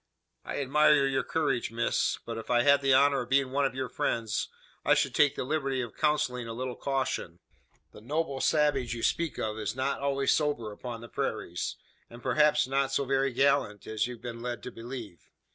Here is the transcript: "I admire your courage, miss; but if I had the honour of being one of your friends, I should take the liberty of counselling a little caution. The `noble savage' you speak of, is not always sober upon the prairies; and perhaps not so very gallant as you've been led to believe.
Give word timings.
"I 0.43 0.59
admire 0.59 1.05
your 1.05 1.21
courage, 1.21 1.69
miss; 1.69 2.17
but 2.25 2.39
if 2.39 2.49
I 2.49 2.63
had 2.63 2.81
the 2.81 2.91
honour 2.95 3.21
of 3.21 3.29
being 3.29 3.51
one 3.51 3.65
of 3.65 3.75
your 3.75 3.87
friends, 3.87 4.49
I 4.83 4.95
should 4.95 5.13
take 5.13 5.35
the 5.35 5.43
liberty 5.43 5.79
of 5.81 5.95
counselling 5.95 6.47
a 6.47 6.53
little 6.55 6.75
caution. 6.75 7.37
The 7.91 8.01
`noble 8.01 8.41
savage' 8.41 8.95
you 8.95 9.03
speak 9.03 9.37
of, 9.37 9.59
is 9.59 9.75
not 9.75 9.99
always 10.01 10.33
sober 10.33 10.71
upon 10.71 11.01
the 11.01 11.07
prairies; 11.07 11.75
and 12.09 12.23
perhaps 12.23 12.65
not 12.65 12.91
so 12.91 13.05
very 13.05 13.31
gallant 13.31 13.85
as 13.85 14.07
you've 14.07 14.23
been 14.23 14.41
led 14.41 14.63
to 14.63 14.71
believe. 14.71 15.29